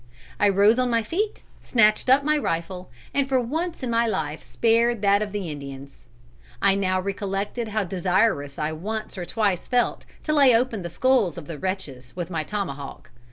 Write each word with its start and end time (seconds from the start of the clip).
I 0.39 0.49
rose 0.49 0.79
on 0.79 0.89
my 0.89 1.03
feet, 1.03 1.43
snatched 1.61 2.09
up 2.09 2.23
my 2.23 2.35
rifle, 2.35 2.89
and 3.13 3.29
for 3.29 3.39
once 3.39 3.83
in 3.83 3.91
my 3.91 4.07
life 4.07 4.41
spared 4.41 5.03
that 5.03 5.21
of 5.21 5.35
Indians. 5.35 6.05
I 6.59 6.73
now 6.73 6.99
recollected 6.99 7.67
how 7.67 7.83
desirous 7.83 8.57
I 8.57 8.71
once 8.71 9.15
or 9.15 9.25
twice 9.25 9.67
felt 9.67 10.05
to 10.23 10.33
lay 10.33 10.55
open 10.55 10.81
the 10.81 10.89
skulls 10.89 11.37
of 11.37 11.45
the 11.45 11.59
wretches 11.59 12.15
with 12.15 12.31
my 12.31 12.43
tomahawk. 12.43 13.11